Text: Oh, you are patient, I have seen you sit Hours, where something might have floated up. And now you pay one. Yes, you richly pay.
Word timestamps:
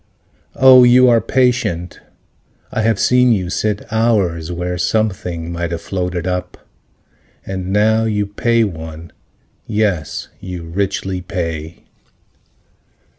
Oh, 0.55 0.83
you 0.83 1.09
are 1.09 1.21
patient, 1.21 1.99
I 2.71 2.81
have 2.81 2.99
seen 2.99 3.31
you 3.31 3.51
sit 3.51 3.83
Hours, 3.93 4.51
where 4.51 4.79
something 4.79 5.51
might 5.51 5.69
have 5.69 5.83
floated 5.83 6.25
up. 6.25 6.57
And 7.45 7.71
now 7.71 8.05
you 8.05 8.25
pay 8.25 8.63
one. 8.63 9.11
Yes, 9.67 10.29
you 10.39 10.63
richly 10.63 11.21
pay. 11.21 11.83